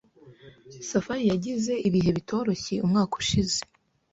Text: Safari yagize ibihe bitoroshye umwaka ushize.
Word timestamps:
Safari 0.89 1.23
yagize 1.31 1.73
ibihe 1.87 2.09
bitoroshye 2.17 2.75
umwaka 2.85 3.13
ushize. 3.21 3.59